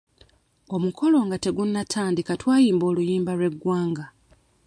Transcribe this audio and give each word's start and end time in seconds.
Omukolo 0.75 1.17
nga 1.25 1.37
tegunatandika 1.43 2.31
twayimba 2.41 2.85
oluyimba 2.91 3.31
lw'eggwanga. 3.37 4.05